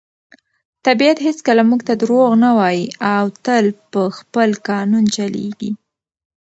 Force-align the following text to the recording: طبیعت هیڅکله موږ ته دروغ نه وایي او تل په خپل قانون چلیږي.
طبیعت 0.85 1.17
هیڅکله 1.27 1.63
موږ 1.69 1.81
ته 1.87 1.93
دروغ 2.01 2.29
نه 2.43 2.51
وایي 2.57 2.85
او 3.13 3.23
تل 3.45 3.65
په 3.91 4.01
خپل 4.17 4.49
قانون 4.67 5.03
چلیږي. 5.15 5.71